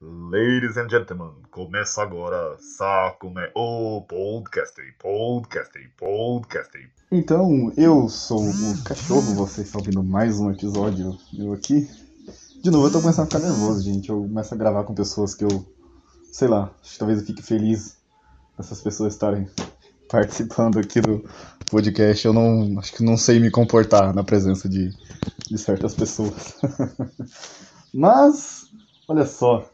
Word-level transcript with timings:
Ladies 0.00 0.76
and 0.76 0.88
gentlemen, 0.88 1.32
começa 1.50 2.00
agora 2.00 2.56
Sakume, 2.60 3.50
o 3.52 4.00
podcast, 4.02 4.80
podcast, 4.96 5.76
podcast. 5.96 6.90
Então, 7.10 7.72
eu 7.76 8.08
sou 8.08 8.48
o 8.48 8.84
cachorro, 8.84 9.34
vocês 9.34 9.66
estão 9.66 9.80
ouvindo 9.80 10.04
mais 10.04 10.38
um 10.38 10.52
episódio, 10.52 11.18
eu 11.36 11.52
aqui. 11.52 11.90
De 12.62 12.70
novo, 12.70 12.86
eu 12.86 12.92
tô 12.92 13.00
começando 13.00 13.24
a 13.24 13.26
ficar 13.26 13.40
nervoso, 13.40 13.82
gente. 13.82 14.08
Eu 14.08 14.22
começo 14.22 14.54
a 14.54 14.56
gravar 14.56 14.84
com 14.84 14.94
pessoas 14.94 15.34
que 15.34 15.42
eu, 15.42 15.66
sei 16.30 16.46
lá, 16.46 16.70
acho 16.80 16.92
que 16.92 16.98
talvez 17.00 17.18
eu 17.18 17.26
fique 17.26 17.42
feliz 17.42 17.96
dessas 18.56 18.80
pessoas 18.80 19.14
estarem 19.14 19.50
participando 20.08 20.78
aqui 20.78 21.00
do 21.00 21.28
podcast. 21.68 22.24
Eu 22.24 22.32
não, 22.32 22.78
acho 22.78 22.92
que 22.92 23.02
não 23.02 23.16
sei 23.16 23.40
me 23.40 23.50
comportar 23.50 24.14
na 24.14 24.22
presença 24.22 24.68
de, 24.68 24.90
de 25.50 25.58
certas 25.58 25.92
pessoas. 25.96 26.54
Mas, 27.92 28.66
olha 29.08 29.26
só, 29.26 29.68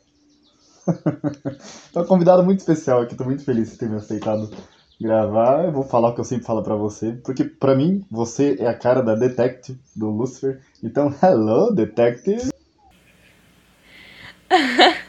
Tem 1.92 2.02
um 2.02 2.06
convidado 2.06 2.42
muito 2.42 2.60
especial 2.60 3.00
aqui, 3.02 3.14
tô 3.14 3.24
muito 3.24 3.44
feliz 3.44 3.72
de 3.72 3.78
ter 3.78 3.88
me 3.88 3.96
aceitado 3.96 4.50
gravar. 5.00 5.64
Eu 5.64 5.72
vou 5.72 5.82
falar 5.82 6.10
o 6.10 6.14
que 6.14 6.20
eu 6.20 6.24
sempre 6.24 6.46
falo 6.46 6.62
para 6.62 6.76
você, 6.76 7.12
porque 7.24 7.44
para 7.44 7.74
mim 7.74 8.04
você 8.10 8.56
é 8.58 8.66
a 8.66 8.74
cara 8.74 9.02
da 9.02 9.14
Detective 9.14 9.78
do 9.94 10.10
Lucifer. 10.10 10.60
Então, 10.82 11.14
hello, 11.22 11.74
Detective. 11.74 12.50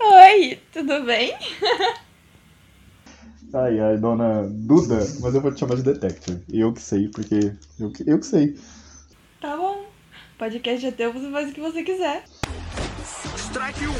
Oi, 0.00 0.58
tudo 0.72 1.04
bem? 1.04 1.34
Ai, 3.54 3.78
ai, 3.80 3.98
dona 3.98 4.48
Duda, 4.48 4.96
mas 5.20 5.34
eu 5.34 5.42
vou 5.42 5.52
te 5.52 5.60
chamar 5.60 5.76
de 5.76 5.82
Detective. 5.82 6.42
Eu 6.50 6.72
que 6.72 6.80
sei, 6.80 7.08
porque 7.08 7.52
eu 7.78 7.90
que, 7.90 8.02
eu 8.10 8.18
que 8.18 8.24
sei. 8.24 8.58
Tá 9.42 9.54
bom. 9.54 9.84
Podcast 10.38 10.86
é 10.86 10.90
teu, 10.90 11.12
você 11.12 11.30
faz 11.30 11.50
o 11.50 11.52
que 11.52 11.60
você 11.60 11.82
quiser. 11.82 12.24
Strike 13.62 13.86
1! 13.86 13.92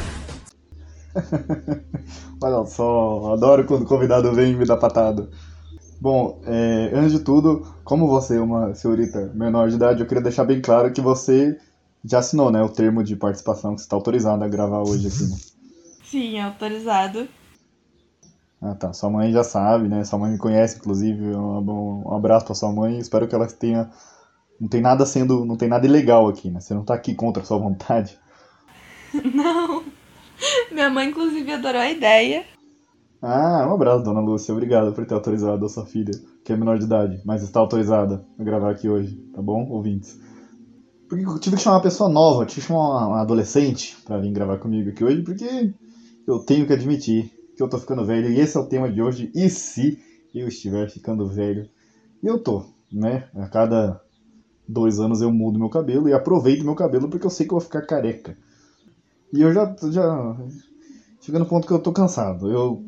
Olha 2.43 2.66
só, 2.66 3.33
adoro 3.33 3.64
quando 3.64 3.83
o 3.83 3.87
convidado 3.87 4.33
vem 4.33 4.53
e 4.53 4.56
me 4.56 4.67
dá 4.67 4.77
patada. 4.77 5.31
Bom, 6.00 6.41
é, 6.45 6.91
antes 6.92 7.12
de 7.12 7.20
tudo, 7.20 7.64
como 7.84 8.09
você 8.09 8.39
é 8.39 8.41
uma 8.41 8.75
senhorita 8.75 9.31
menor 9.33 9.69
de 9.69 9.77
idade, 9.77 10.00
eu 10.00 10.06
queria 10.06 10.22
deixar 10.22 10.42
bem 10.42 10.61
claro 10.61 10.92
que 10.92 11.00
você 11.00 11.56
já 12.05 12.19
assinou, 12.19 12.50
né, 12.50 12.61
o 12.61 12.69
termo 12.69 13.05
de 13.05 13.14
participação 13.14 13.77
que 13.77 13.83
você 13.83 13.84
está 13.84 13.95
autorizado 13.95 14.42
a 14.42 14.48
gravar 14.48 14.81
hoje 14.81 15.06
aqui, 15.06 15.22
né? 15.31 15.37
Sim, 16.05 16.41
autorizado. 16.41 17.28
Ah, 18.61 18.75
tá. 18.75 18.92
Sua 18.92 19.11
mãe 19.11 19.31
já 19.31 19.44
sabe, 19.44 19.87
né? 19.89 20.03
Sua 20.05 20.19
mãe 20.19 20.33
me 20.33 20.39
conhece, 20.39 20.78
inclusive. 20.78 21.37
Um, 21.37 22.03
um 22.05 22.15
abraço 22.15 22.47
pra 22.47 22.55
sua 22.55 22.72
mãe. 22.72 22.98
Espero 22.98 23.28
que 23.28 23.34
ela 23.34 23.47
tenha. 23.47 23.91
Não 24.61 24.69
tem 24.69 24.81
nada 24.81 25.06
sendo. 25.06 25.44
Não 25.44 25.56
tem 25.56 25.69
nada 25.69 25.87
ilegal 25.87 26.28
aqui, 26.28 26.50
né? 26.50 26.61
Você 26.61 26.75
não 26.75 26.84
tá 26.84 26.94
aqui 26.94 27.15
contra 27.15 27.42
a 27.42 27.47
sua 27.47 27.59
vontade. 27.59 28.19
Não. 29.35 29.85
Minha 30.71 30.91
mãe, 30.91 31.09
inclusive, 31.09 31.53
adorou 31.53 31.81
a 31.81 31.91
ideia. 31.91 32.45
Ah, 33.21 33.67
um 33.69 33.75
abraço, 33.75 34.03
dona 34.03 34.21
Lúcia. 34.21 34.53
Obrigado 34.53 34.93
por 34.93 35.07
ter 35.07 35.15
autorizado 35.15 35.65
a 35.65 35.69
sua 35.69 35.87
filha, 35.87 36.11
que 36.45 36.53
é 36.53 36.57
menor 36.57 36.79
de 36.79 36.87
idade, 36.87 37.21
mas 37.25 37.43
está 37.43 37.61
autorizada 37.61 38.25
a 38.39 38.43
gravar 38.43 38.73
aqui 38.73 38.89
hoje, 38.89 39.15
tá 39.33 39.41
bom, 39.41 39.69
ouvintes? 39.71 40.19
Porque 41.09 41.25
eu 41.25 41.39
tive 41.39 41.57
que 41.57 41.63
chamar 41.63 41.77
uma 41.77 41.83
pessoa 41.83 42.11
nova, 42.11 42.47
tive 42.47 42.63
que 42.63 42.67
chamar 42.67 43.07
uma 43.07 43.21
adolescente 43.21 43.97
para 44.05 44.19
vir 44.19 44.33
gravar 44.33 44.59
comigo 44.59 44.91
aqui 44.91 45.05
hoje, 45.05 45.23
porque 45.23 45.73
eu 46.27 46.41
tenho 46.41 46.67
que 46.67 46.73
admitir 46.73 47.31
que 47.57 47.63
eu 47.63 47.69
tô 47.69 47.79
ficando 47.79 48.05
velho, 48.05 48.29
e 48.29 48.41
esse 48.41 48.57
é 48.57 48.61
o 48.61 48.67
tema 48.67 48.91
de 48.91 49.01
hoje. 49.01 49.31
E 49.35 49.49
se 49.49 49.99
eu 50.35 50.49
estiver 50.49 50.91
ficando 50.91 51.29
velho? 51.29 51.69
E 52.23 52.27
eu 52.27 52.43
tô, 52.43 52.65
né? 52.91 53.29
A 53.37 53.47
cada 53.47 54.01
dois 54.67 54.99
anos 54.99 55.21
eu 55.21 55.31
mudo 55.31 55.59
meu 55.59 55.69
cabelo 55.69 56.09
e 56.09 56.13
aproveito 56.13 56.65
meu 56.65 56.75
cabelo 56.75 57.09
porque 57.09 57.27
eu 57.27 57.31
sei 57.31 57.47
que 57.47 57.53
eu 57.53 57.59
vou 57.59 57.65
ficar 57.65 57.83
careca. 57.83 58.37
E 59.33 59.41
eu 59.41 59.52
já, 59.52 59.75
já 59.91 60.36
chegando 61.20 61.44
no 61.44 61.48
ponto 61.48 61.66
que 61.66 61.72
eu 61.72 61.78
tô 61.78 61.92
cansado. 61.92 62.50
Eu, 62.50 62.84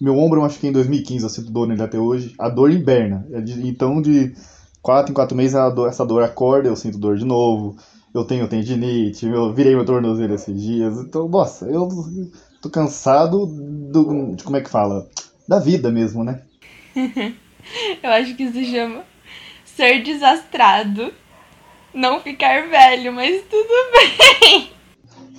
meu 0.00 0.18
ombro 0.18 0.38
eu 0.38 0.42
machuquei 0.42 0.70
em 0.70 0.72
2015, 0.72 1.24
eu 1.24 1.30
sinto 1.30 1.50
dor 1.50 1.66
nele 1.66 1.82
até 1.82 1.98
hoje. 1.98 2.34
A 2.38 2.48
dor 2.48 2.70
inverna. 2.70 3.26
É 3.32 3.38
então, 3.66 4.02
de 4.02 4.34
4 4.82 5.10
em 5.10 5.14
4 5.14 5.36
meses, 5.36 5.56
dor, 5.74 5.88
essa 5.88 6.04
dor 6.04 6.22
acorda, 6.22 6.68
eu 6.68 6.76
sinto 6.76 6.98
dor 6.98 7.16
de 7.16 7.24
novo. 7.24 7.76
Eu 8.12 8.24
tenho 8.24 8.48
tendinite, 8.48 9.26
eu 9.26 9.52
virei 9.52 9.74
meu 9.74 9.84
tornozelo 9.84 10.34
esses 10.34 10.60
dias. 10.60 10.98
Então, 10.98 11.28
nossa, 11.28 11.66
eu 11.66 11.88
tô 12.60 12.70
cansado 12.70 13.46
do, 13.46 14.34
de 14.34 14.44
como 14.44 14.56
é 14.56 14.60
que 14.60 14.70
fala? 14.70 15.08
Da 15.48 15.58
vida 15.58 15.90
mesmo, 15.90 16.24
né? 16.24 16.42
eu 18.02 18.10
acho 18.10 18.34
que 18.34 18.44
isso 18.44 18.64
chama 18.64 19.04
ser 19.64 20.02
desastrado. 20.02 21.12
Não 21.92 22.20
ficar 22.20 22.68
velho, 22.68 23.12
mas 23.12 23.42
tudo 23.48 23.68
bem. 24.40 24.75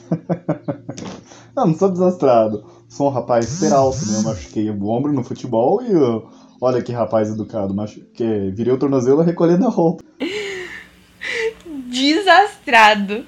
não, 1.55 1.67
não 1.67 1.73
sou 1.75 1.89
desastrado. 1.89 2.63
Sou 2.87 3.07
um 3.07 3.11
rapaz 3.11 3.47
super 3.47 3.73
alto, 3.73 3.97
né? 4.05 4.17
Eu 4.17 4.23
machuquei 4.23 4.69
o 4.69 4.87
ombro 4.87 5.11
no 5.11 5.23
futebol 5.23 5.81
e 5.81 5.91
eu... 5.91 6.27
olha 6.61 6.81
que 6.81 6.91
rapaz 6.91 7.29
educado, 7.29 7.73
machuquei, 7.73 8.51
virei 8.51 8.73
o 8.73 8.79
tornozelo 8.79 9.21
recolhendo 9.21 9.65
a 9.65 9.69
roupa. 9.69 10.03
Desastrado. 11.89 13.25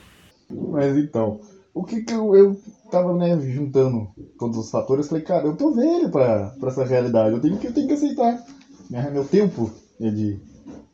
Mas 0.49 0.97
então, 0.97 1.39
o 1.73 1.83
que 1.83 2.01
que 2.01 2.13
eu, 2.13 2.35
eu 2.35 2.59
tava, 2.89 3.15
né, 3.15 3.39
juntando 3.39 4.09
todos 4.37 4.57
os 4.57 4.71
fatores, 4.71 5.07
falei, 5.07 5.23
cara, 5.23 5.45
eu 5.45 5.55
tô 5.55 5.71
velho 5.71 6.09
pra, 6.09 6.55
pra 6.59 6.69
essa 6.69 6.83
realidade, 6.83 7.35
eu 7.35 7.41
tenho 7.41 7.57
que, 7.57 7.67
eu 7.67 7.73
tenho 7.73 7.87
que 7.87 7.93
aceitar. 7.93 8.43
Meu 8.89 9.23
tempo 9.23 9.71
é 10.01 10.09
de, 10.09 10.39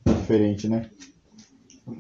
diferente, 0.06 0.68
né? 0.68 0.90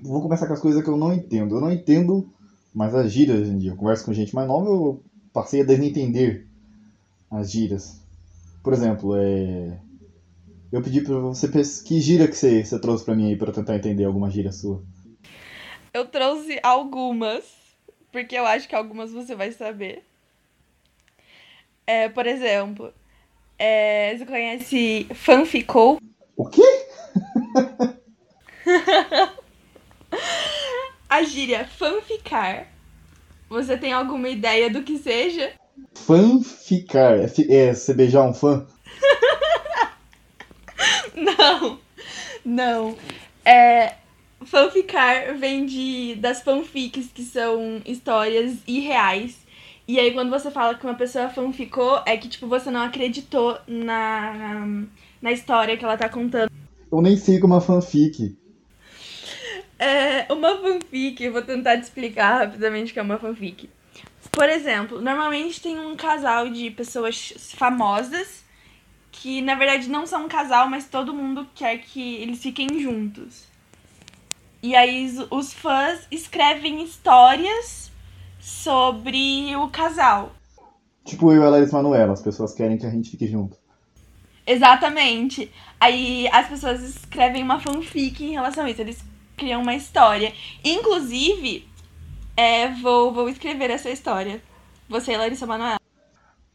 Vou 0.03 0.22
começar 0.22 0.47
com 0.47 0.53
as 0.53 0.59
coisas 0.59 0.84
que 0.84 0.90
eu 0.90 0.97
não 0.97 1.13
entendo. 1.13 1.56
Eu 1.56 1.62
não 1.62 1.72
entendo 1.72 2.28
mas 2.75 2.94
as 2.94 3.09
gírias 3.09 3.40
hoje 3.40 3.52
em 3.52 3.58
dia, 3.58 3.72
eu 3.72 3.78
converso 3.78 4.03
com 4.03 4.12
gente 4.12 4.36
mais 4.36 4.47
nova, 4.47 4.68
eu 4.68 5.02
passei 5.31 5.62
a 5.62 5.63
desentender 5.63 6.46
as 7.31 7.50
gírias. 7.50 8.02
Por 8.62 8.74
exemplo, 8.74 9.16
é... 9.16 9.80
eu 10.72 10.81
pedi 10.81 11.00
pra 11.00 11.18
você 11.19 11.50
que 11.86 12.02
gíria 12.02 12.28
que 12.28 12.36
você, 12.36 12.66
você 12.66 12.78
trouxe 12.78 13.06
pra 13.06 13.16
mim 13.16 13.28
aí 13.28 13.38
pra 13.38 13.47
eu 13.47 13.53
tentar 13.53 13.78
entender 13.78 14.03
alguma 14.03 14.30
gíria 14.30 14.52
sua. 14.52 14.84
Eu 15.94 16.06
trouxe 16.06 16.59
algumas, 16.62 17.46
porque 18.12 18.36
eu 18.36 18.46
acho 18.46 18.68
que 18.68 18.75
algumas 18.75 19.09
você 19.12 19.34
vai 19.36 19.53
saber. 19.53 20.03
É, 21.88 22.09
por 22.09 22.28
exemplo, 22.28 22.92
é, 23.57 24.18
você 24.18 24.25
conhece 24.25 25.07
fanficou? 25.13 25.97
O 26.36 26.50
quê? 26.50 26.62
a 31.16 31.24
gíria 31.24 31.66
fanficar. 31.66 32.68
Você 33.50 33.78
tem 33.78 33.94
alguma 33.94 34.28
ideia 34.28 34.70
do 34.70 34.84
que 34.84 34.98
seja? 34.98 35.53
Fanficar. 35.94 37.20
É, 37.20 37.26
é 37.50 37.74
você 37.74 37.94
beijar 37.94 38.24
um 38.24 38.34
fã? 38.34 38.66
não. 41.16 41.80
Não. 42.44 42.98
É, 43.46 43.96
fanficar 44.44 45.38
vem 45.38 45.66
de, 45.66 46.16
das 46.16 46.42
fanfics, 46.42 47.09
que 47.14 47.24
são 47.24 47.81
histórias 47.86 48.58
irreais. 48.68 49.38
E 49.88 50.00
aí, 50.00 50.12
quando 50.12 50.31
você 50.31 50.52
fala 50.52 50.75
que 50.75 50.84
uma 50.84 50.96
pessoa 50.96 51.30
fanficou, 51.30 52.02
é 52.06 52.18
que, 52.18 52.28
tipo, 52.28 52.48
você 52.48 52.70
não 52.70 52.81
acreditou 52.81 53.58
na, 53.68 54.66
na 55.22 55.31
história 55.31 55.78
que 55.78 55.86
ela 55.86 55.96
tá 55.96 56.09
contando. 56.09 56.52
Eu 56.92 57.02
nem 57.02 57.16
sei 57.16 57.40
como 57.40 57.54
é 57.54 57.58
uma 57.58 57.62
fanfic. 57.62 58.36
É 59.85 60.25
uma 60.34 60.57
fanfic, 60.57 61.23
eu 61.23 61.31
vou 61.31 61.44
tentar 61.44 61.78
te 61.78 61.84
explicar 61.84 62.40
rapidamente 62.40 62.90
o 62.90 62.94
que 62.94 63.00
é 63.00 63.03
uma 63.03 63.19
fanfic. 63.19 63.69
Por 64.31 64.50
exemplo, 64.50 65.00
normalmente 65.00 65.62
tem 65.62 65.79
um 65.79 65.96
casal 65.96 66.50
de 66.50 66.72
pessoas 66.72 67.53
famosas 67.56 68.44
que 69.12 69.44
na 69.44 69.53
verdade 69.53 69.88
não 69.88 70.07
são 70.07 70.25
um 70.25 70.28
casal, 70.28 70.68
mas 70.68 70.90
todo 70.90 71.13
mundo 71.13 71.47
quer 71.53 71.78
que 71.78 72.16
eles 72.16 72.41
fiquem 72.41 72.81
juntos. 72.81 73.44
E 74.63 74.75
aí 74.75 75.07
os 75.29 75.53
fãs 75.53 76.07
escrevem 76.09 76.84
histórias 76.84 77.91
sobre 78.40 79.56
o 79.56 79.69
casal. 79.69 80.33
Tipo 81.04 81.31
eu 81.31 81.44
e 81.44 81.45
a 81.45 81.50
Larissa 81.50 81.77
Manoela, 81.77 82.13
as 82.13 82.24
pessoas 82.24 82.56
querem 82.56 82.80
que 82.80 82.88
a 82.88 82.89
gente 82.89 83.12
fique 83.12 83.27
junto. 83.27 83.56
Exatamente. 84.48 85.51
Aí 85.80 86.27
as 86.31 86.48
pessoas 86.48 86.81
escrevem 86.81 87.44
uma 87.44 87.60
fanfic 87.60 88.24
em 88.24 88.31
relação 88.31 88.65
a 88.65 88.69
isso. 88.71 88.81
Eles 88.81 89.04
criam 89.36 89.62
uma 89.62 89.76
história. 89.76 90.34
Inclusive, 90.64 91.68
é, 92.36 92.70
vou, 92.82 93.14
vou 93.14 93.30
escrever 93.30 93.70
essa 93.70 93.90
história. 93.90 94.42
Você 94.90 95.14
e 95.14 95.18
Larissa 95.18 95.46
Manoela. 95.46 95.80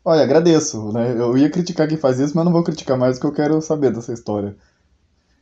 Olha, 0.05 0.23
agradeço, 0.23 0.93
né? 0.93 1.13
Eu 1.13 1.37
ia 1.37 1.51
criticar 1.51 1.87
quem 1.87 1.99
faz 1.99 2.19
isso, 2.19 2.35
mas 2.35 2.45
não 2.45 2.53
vou 2.53 2.65
criticar 2.65 2.97
mais 2.97 3.19
porque 3.19 3.27
eu 3.27 3.45
quero 3.45 3.61
saber 3.61 3.93
dessa 3.93 4.13
história. 4.13 4.57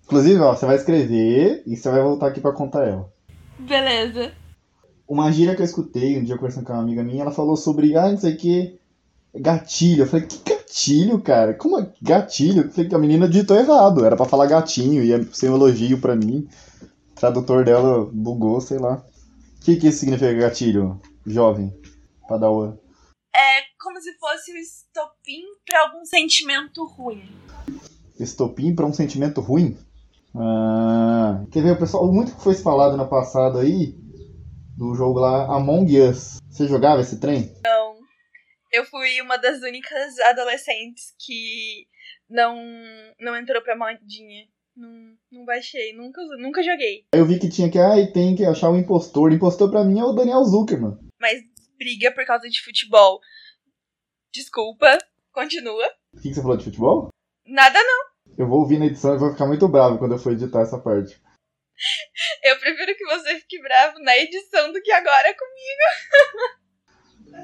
Inclusive, 0.05 0.41
ó, 0.41 0.55
você 0.55 0.67
vai 0.67 0.77
escrever 0.77 1.63
e 1.67 1.77
você 1.77 1.91
vai 1.91 2.03
voltar 2.03 2.29
aqui 2.29 2.41
para 2.41 2.53
contar 2.53 2.87
ela. 2.87 3.09
Beleza. 3.59 4.33
Uma 5.07 5.31
gíria 5.31 5.55
que 5.55 5.63
eu 5.63 5.67
escutei 5.67 6.19
um 6.19 6.25
dia 6.25 6.37
conversando 6.37 6.65
com 6.65 6.73
uma 6.73 6.83
amiga 6.83 7.03
minha, 7.03 7.23
ela 7.23 7.31
falou 7.31 7.57
sobre, 7.57 7.97
ah, 7.97 8.11
não 8.11 8.19
sei 8.19 8.35
o 8.35 8.37
que, 8.37 8.79
gatilho. 9.35 10.03
Eu 10.03 10.07
falei, 10.07 10.27
que 10.27 10.39
gatilho, 10.49 11.21
cara? 11.21 11.55
Como 11.55 11.79
é 11.79 11.87
gatilho? 12.03 12.63
Eu 12.63 12.71
falei 12.71 12.89
que 12.89 12.95
a 12.95 12.99
menina 12.99 13.29
digitou 13.29 13.57
errado, 13.57 14.05
era 14.05 14.17
para 14.17 14.27
falar 14.27 14.47
gatinho, 14.47 15.05
ia 15.05 15.23
ser 15.33 15.51
um 15.51 15.57
elogio 15.57 15.99
para 16.01 16.17
mim 16.17 16.49
tradutor 17.19 17.65
dela 17.65 18.09
bugou, 18.13 18.61
sei 18.61 18.79
lá. 18.79 19.05
O 19.57 19.65
que, 19.65 19.77
que 19.77 19.89
isso 19.89 20.01
significa 20.01 20.33
gatilho, 20.33 21.01
jovem? 21.27 21.73
Padawan? 22.29 22.77
É 23.35 23.63
como 23.81 24.01
se 24.01 24.17
fosse 24.19 24.53
o 24.53 24.57
estopim 24.57 25.43
pra 25.67 25.83
algum 25.83 26.05
sentimento 26.05 26.85
ruim. 26.85 27.29
Estopim 28.19 28.75
pra 28.75 28.87
um 28.87 28.93
sentimento 28.93 29.41
ruim? 29.41 29.77
Ah, 30.35 31.45
quer 31.51 31.63
ver, 31.63 31.73
o 31.73 31.79
pessoal, 31.79 32.13
muito 32.13 32.35
que 32.35 32.43
foi 32.43 32.55
falado 32.55 32.97
na 32.97 33.05
passada 33.05 33.61
aí, 33.61 33.95
do 34.77 34.95
jogo 34.95 35.19
lá 35.19 35.45
Among 35.55 36.01
Us. 36.01 36.39
Você 36.49 36.67
jogava 36.67 37.01
esse 37.01 37.21
trem? 37.21 37.53
Eu 38.71 38.85
fui 38.85 39.21
uma 39.23 39.37
das 39.39 39.63
únicas 39.63 40.19
adolescentes 40.21 41.15
que 41.19 41.87
não, 42.29 42.57
não 43.19 43.37
entrou 43.37 43.63
pra 43.63 43.77
modinha. 43.77 44.47
Não, 44.79 45.17
não 45.33 45.45
baixei, 45.45 45.93
nunca, 45.93 46.23
nunca 46.39 46.63
joguei. 46.63 47.05
Eu 47.13 47.27
vi 47.27 47.41
que 47.41 47.49
tinha 47.49 47.69
que, 47.69 47.81
ai, 47.81 48.13
tem 48.13 48.37
que 48.37 48.45
achar 48.45 48.71
o 48.71 48.79
impostor. 48.79 49.29
O 49.29 49.35
impostor 49.35 49.69
pra 49.69 49.83
mim 49.83 49.99
é 49.99 50.05
o 50.05 50.13
Daniel 50.13 50.45
Zuckerman. 50.45 50.97
Mas 51.21 51.43
briga 51.77 52.13
por 52.13 52.25
causa 52.25 52.49
de 52.49 52.63
futebol. 52.63 53.19
Desculpa, 54.33 54.97
continua. 55.33 55.85
O 56.15 56.21
que, 56.21 56.29
que 56.29 56.35
você 56.35 56.41
falou 56.41 56.57
de 56.57 56.63
futebol? 56.63 57.09
Nada 57.45 57.77
não. 57.83 58.37
Eu 58.39 58.47
vou 58.47 58.61
ouvir 58.61 58.79
na 58.79 58.87
edição 58.87 59.17
e 59.17 59.19
vou 59.19 59.33
ficar 59.33 59.49
muito 59.49 59.67
bravo 59.67 59.99
quando 59.99 60.13
eu 60.13 60.19
for 60.19 60.33
editar 60.33 60.61
essa 60.61 60.79
parte. 60.79 61.21
Eu 62.45 62.57
prefiro 62.61 62.97
que 62.97 63.05
você 63.05 63.35
fique 63.41 63.61
bravo 63.61 63.99
na 63.99 64.17
edição 64.17 64.73
do 64.73 64.81
que 64.81 64.93
agora 64.93 65.35
comigo. 65.35 66.59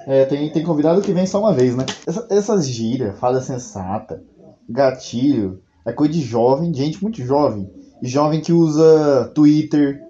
É, 0.06 0.24
tem, 0.24 0.50
tem 0.50 0.64
convidado 0.64 1.00
que 1.02 1.12
vem 1.12 1.26
só 1.26 1.38
uma 1.38 1.54
vez, 1.54 1.76
né? 1.76 1.84
Essa, 2.06 2.26
essas 2.30 2.66
gírias, 2.68 3.18
fala 3.18 3.40
sensata, 3.40 4.24
gatilho, 4.68 5.63
é 5.86 5.92
coisa 5.92 6.12
de 6.12 6.22
jovem, 6.22 6.74
gente 6.74 7.02
muito 7.02 7.22
jovem. 7.24 7.70
E 8.02 8.08
jovem 8.08 8.40
que 8.40 8.52
usa 8.52 9.30
Twitter, 9.34 10.00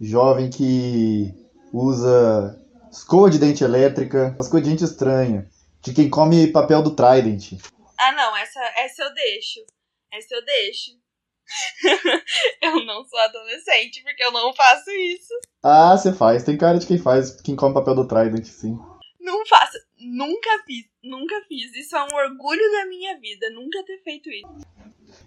jovem 0.00 0.50
que 0.50 1.32
usa 1.72 2.58
escova 2.90 3.30
de 3.30 3.38
dente 3.38 3.64
elétrica, 3.64 4.36
as 4.38 4.48
coisas 4.48 4.68
de 4.68 4.70
gente 4.70 4.84
estranha. 4.84 5.48
De 5.80 5.92
quem 5.92 6.08
come 6.08 6.46
papel 6.48 6.82
do 6.82 6.94
Trident. 6.94 7.54
Ah 7.98 8.12
não, 8.12 8.36
essa, 8.36 8.60
essa 8.76 9.02
eu 9.02 9.14
deixo. 9.14 9.60
Essa 10.12 10.34
eu 10.34 10.44
deixo. 10.44 10.90
eu 12.62 12.84
não 12.84 13.04
sou 13.04 13.18
adolescente, 13.18 14.02
porque 14.02 14.22
eu 14.22 14.30
não 14.30 14.54
faço 14.54 14.90
isso. 14.90 15.34
Ah, 15.62 15.96
você 15.96 16.12
faz. 16.12 16.44
Tem 16.44 16.56
cara 16.56 16.78
de 16.78 16.86
quem 16.86 16.98
faz, 16.98 17.40
quem 17.40 17.56
come 17.56 17.74
papel 17.74 17.94
do 17.94 18.06
Trident, 18.06 18.44
sim. 18.44 18.78
Não 19.20 19.46
faço. 19.46 19.78
Nunca 19.98 20.50
fiz. 20.66 20.86
Nunca 21.02 21.40
fiz. 21.48 21.74
Isso 21.74 21.96
é 21.96 22.02
um 22.02 22.16
orgulho 22.16 22.72
da 22.72 22.86
minha 22.86 23.18
vida. 23.18 23.50
Nunca 23.50 23.84
ter 23.84 24.02
feito 24.02 24.28
isso. 24.30 24.66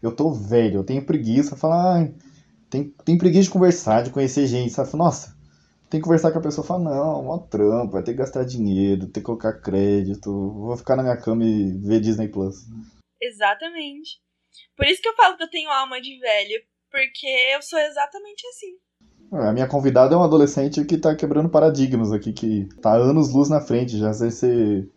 Eu 0.06 0.16
tô 0.16 0.32
velho, 0.32 0.80
eu 0.80 0.84
tenho 0.84 1.06
preguiça. 1.06 1.56
Falar, 1.56 2.04
ah, 2.04 2.10
tem, 2.70 2.90
tem 3.04 3.18
preguiça 3.18 3.44
de 3.44 3.50
conversar, 3.50 4.04
de 4.04 4.12
conhecer 4.12 4.46
gente. 4.48 4.72
Sabe? 4.72 4.96
Nossa, 4.96 5.36
tem 5.90 6.00
que 6.00 6.04
conversar 6.04 6.32
com 6.32 6.40
a 6.40 6.42
pessoa. 6.42 6.66
Fala, 6.66 6.84
não, 6.84 7.24
mó 7.24 7.38
trampo, 7.40 7.94
vai 7.94 8.04
ter 8.04 8.12
que 8.12 8.20
gastar 8.20 8.44
dinheiro, 8.44 9.08
ter 9.08 9.20
que 9.20 9.26
colocar 9.26 9.54
crédito. 9.54 10.32
Vou 10.32 10.78
ficar 10.78 10.96
na 10.96 11.04
minha 11.04 11.18
cama 11.18 11.44
e 11.44 11.72
ver 11.80 12.00
Disney 12.00 12.28
Plus. 12.28 12.66
Exatamente. 13.22 14.22
Por 14.78 14.86
isso 14.86 15.02
que 15.02 15.08
eu 15.10 15.16
falo 15.16 15.38
que 15.38 15.44
eu 15.44 15.50
tenho 15.50 15.70
alma 15.70 16.00
de 16.02 16.20
velho. 16.20 16.62
Porque 16.92 17.28
eu 17.54 17.62
sou 17.62 17.80
exatamente 17.80 18.46
assim. 18.48 18.78
A 19.32 19.52
minha 19.52 19.68
convidada 19.68 20.14
é 20.14 20.18
um 20.18 20.24
adolescente 20.24 20.86
que 20.86 20.98
tá 20.98 21.16
quebrando 21.16 21.50
paradigmas 21.50 22.12
aqui, 22.12 22.32
que 22.32 22.70
tá 22.82 22.94
anos 22.94 23.34
luz 23.34 23.50
na 23.50 23.60
frente 23.60 23.98
já. 23.98 24.14
Você, 24.14 24.88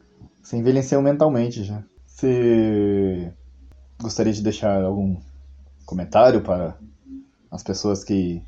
você 0.43 0.57
envelheceu 0.57 1.03
mentalmente 1.03 1.65
já. 1.65 1.83
Você 2.07 3.33
gostaria 4.01 4.33
de 4.33 4.43
deixar 4.43 4.83
algum 4.83 5.21
comentário 5.85 6.43
para 6.43 6.79
as 7.51 7.63
pessoas 7.63 8.05
que 8.05 8.43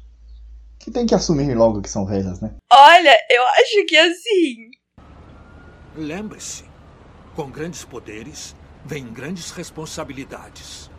que 0.78 0.90
tem 0.90 1.04
que 1.04 1.14
assumir 1.14 1.54
logo 1.54 1.82
que 1.82 1.90
são 1.90 2.06
velhas, 2.06 2.40
né? 2.40 2.54
Olha, 2.72 3.14
eu 3.28 3.42
acho 3.48 3.84
que 3.86 3.96
assim. 3.96 4.70
Lembre-se: 5.94 6.64
com 7.36 7.50
grandes 7.50 7.84
poderes 7.84 8.56
vem 8.84 9.12
grandes 9.12 9.50
responsabilidades. 9.50 10.89